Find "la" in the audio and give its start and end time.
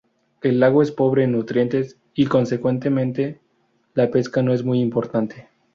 3.93-4.09